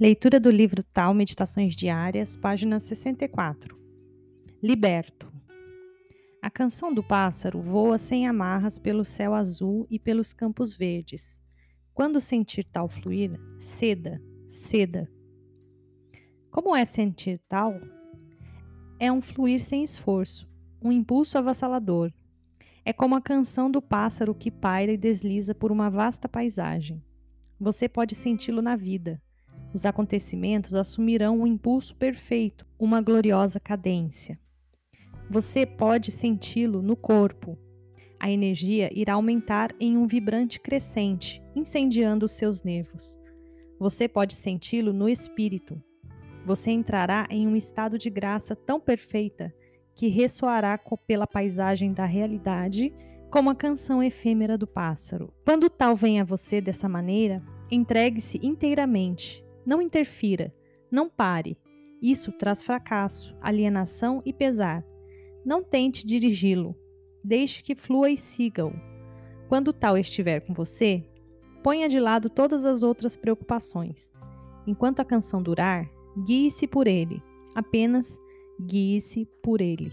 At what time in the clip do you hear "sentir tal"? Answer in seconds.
12.18-12.88, 16.86-17.78